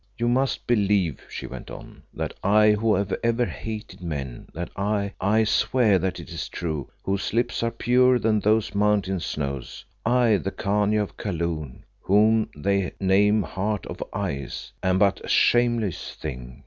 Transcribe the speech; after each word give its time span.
"You 0.17 0.27
must 0.27 0.65
believe," 0.65 1.21
she 1.29 1.45
went 1.45 1.69
on, 1.69 2.01
"that 2.11 2.33
I, 2.43 2.71
who 2.71 2.95
have 2.95 3.13
ever 3.23 3.45
hated 3.45 4.01
men, 4.01 4.47
that 4.51 4.71
I 4.75 5.13
I 5.21 5.43
swear 5.43 5.99
that 5.99 6.19
it 6.19 6.31
is 6.31 6.49
true 6.49 6.89
whose 7.03 7.33
lips 7.33 7.61
are 7.61 7.69
purer 7.69 8.17
than 8.17 8.39
those 8.39 8.73
mountain 8.73 9.19
snows, 9.19 9.85
I, 10.03 10.37
the 10.37 10.49
Khania 10.49 11.03
of 11.03 11.17
Kaloon, 11.17 11.83
whom 11.99 12.49
they 12.57 12.93
name 12.99 13.43
Heart 13.43 13.85
of 13.85 14.01
Ice, 14.11 14.71
am 14.81 14.97
but 14.97 15.23
a 15.23 15.27
shameless 15.29 16.15
thing." 16.15 16.59